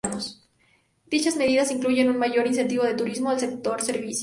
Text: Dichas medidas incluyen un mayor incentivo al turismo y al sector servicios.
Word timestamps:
Dichas 1.11 1.35
medidas 1.35 1.69
incluyen 1.69 2.09
un 2.09 2.17
mayor 2.17 2.47
incentivo 2.47 2.81
al 2.81 2.95
turismo 2.95 3.29
y 3.29 3.33
al 3.35 3.39
sector 3.39 3.83
servicios. 3.83 4.19